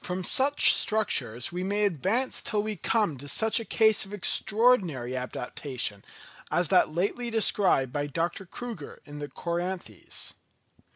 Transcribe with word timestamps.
From 0.03 0.23
such 0.23 0.73
structures 0.73 1.51
we 1.51 1.63
may 1.63 1.85
advance 1.85 2.41
till 2.41 2.63
we 2.63 2.75
come 2.75 3.19
to 3.19 3.29
such 3.29 3.59
a 3.59 3.63
case 3.63 4.03
of 4.03 4.15
extraordinary 4.15 5.15
adaptation 5.15 6.03
as 6.49 6.69
that 6.69 6.89
lately 6.89 7.29
described 7.29 7.93
by 7.93 8.07
Dr. 8.07 8.47
Crüger 8.47 8.97
in 9.05 9.19
the 9.19 9.27
Coryanthes. 9.29 10.33